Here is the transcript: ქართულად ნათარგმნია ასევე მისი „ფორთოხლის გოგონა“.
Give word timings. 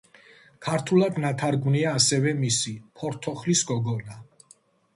ქართულად 0.67 1.19
ნათარგმნია 1.25 1.93
ასევე 1.99 2.35
მისი 2.41 2.75
„ფორთოხლის 3.01 3.65
გოგონა“. 3.73 4.21